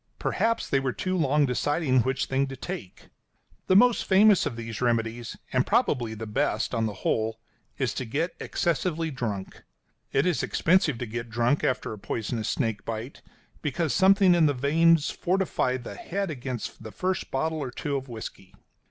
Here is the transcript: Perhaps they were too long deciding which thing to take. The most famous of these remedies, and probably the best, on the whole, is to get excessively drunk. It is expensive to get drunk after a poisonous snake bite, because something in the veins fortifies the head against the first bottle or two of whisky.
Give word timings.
Perhaps 0.17 0.67
they 0.67 0.79
were 0.79 0.93
too 0.93 1.15
long 1.15 1.45
deciding 1.45 1.99
which 2.01 2.25
thing 2.25 2.47
to 2.47 2.55
take. 2.55 3.09
The 3.67 3.75
most 3.75 4.03
famous 4.03 4.47
of 4.47 4.55
these 4.55 4.81
remedies, 4.81 5.37
and 5.53 5.63
probably 5.63 6.15
the 6.15 6.25
best, 6.25 6.73
on 6.73 6.87
the 6.87 6.93
whole, 7.05 7.39
is 7.77 7.93
to 7.93 8.05
get 8.05 8.35
excessively 8.39 9.11
drunk. 9.11 9.61
It 10.11 10.25
is 10.25 10.41
expensive 10.41 10.97
to 10.97 11.05
get 11.05 11.29
drunk 11.29 11.63
after 11.63 11.93
a 11.93 11.99
poisonous 11.99 12.49
snake 12.49 12.83
bite, 12.83 13.21
because 13.61 13.93
something 13.93 14.33
in 14.33 14.47
the 14.47 14.55
veins 14.55 15.11
fortifies 15.11 15.81
the 15.83 15.93
head 15.93 16.31
against 16.31 16.81
the 16.81 16.91
first 16.91 17.29
bottle 17.29 17.59
or 17.59 17.69
two 17.69 17.95
of 17.95 18.07
whisky. 18.09 18.55